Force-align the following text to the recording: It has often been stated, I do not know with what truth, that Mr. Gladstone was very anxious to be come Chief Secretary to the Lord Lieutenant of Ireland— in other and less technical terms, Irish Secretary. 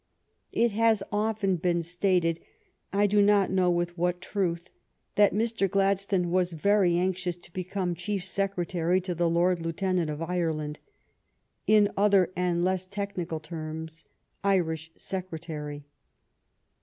It 0.51 0.71
has 0.71 1.03
often 1.11 1.57
been 1.57 1.83
stated, 1.83 2.39
I 2.91 3.05
do 3.05 3.21
not 3.21 3.51
know 3.51 3.69
with 3.69 3.99
what 3.99 4.19
truth, 4.19 4.71
that 5.13 5.31
Mr. 5.31 5.69
Gladstone 5.69 6.31
was 6.31 6.53
very 6.53 6.97
anxious 6.97 7.37
to 7.37 7.53
be 7.53 7.63
come 7.63 7.93
Chief 7.93 8.25
Secretary 8.25 8.99
to 8.99 9.13
the 9.13 9.29
Lord 9.29 9.59
Lieutenant 9.59 10.09
of 10.09 10.19
Ireland— 10.23 10.79
in 11.77 11.91
other 11.95 12.31
and 12.35 12.63
less 12.65 12.87
technical 12.87 13.39
terms, 13.39 14.05
Irish 14.43 14.91
Secretary. 14.95 15.85